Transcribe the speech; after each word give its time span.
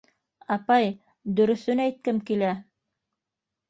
—Апай, 0.55 0.89
дөрөҫөн 1.41 1.87
әйткем 1.87 2.27
килә. 2.33 2.59